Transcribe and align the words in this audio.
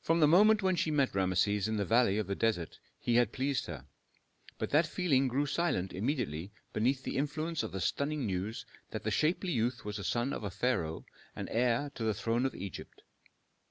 From 0.00 0.20
the 0.20 0.26
moment 0.26 0.62
when 0.62 0.76
she 0.76 0.90
met 0.90 1.14
Rameses 1.14 1.68
in 1.68 1.76
the 1.76 1.84
valley 1.84 2.16
of 2.16 2.26
the 2.26 2.34
desert 2.34 2.78
he 2.98 3.16
had 3.16 3.32
pleased 3.34 3.66
her, 3.66 3.84
but 4.56 4.70
that 4.70 4.86
feeling 4.86 5.28
grew 5.28 5.44
silent 5.44 5.92
immediately 5.92 6.52
beneath 6.72 7.02
the 7.02 7.18
influence 7.18 7.62
of 7.62 7.70
the 7.72 7.80
stunning 7.82 8.24
news 8.24 8.64
that 8.92 9.02
the 9.02 9.10
shapely 9.10 9.52
youth 9.52 9.84
was 9.84 9.98
a 9.98 10.04
son 10.04 10.32
of 10.32 10.40
the 10.40 10.50
pharaoh 10.50 11.04
and 11.34 11.50
heir 11.50 11.90
to 11.96 12.02
the 12.02 12.14
throne 12.14 12.46
of 12.46 12.54
Egypt. 12.54 13.02